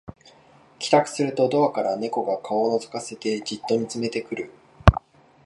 [0.79, 4.51] 帰宅するとドアから猫が顔をのぞかせてじっと見つめてくる